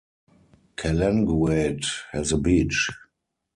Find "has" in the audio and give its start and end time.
2.11-2.31